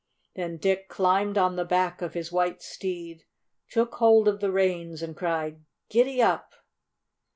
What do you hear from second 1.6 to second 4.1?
back of his white steed, took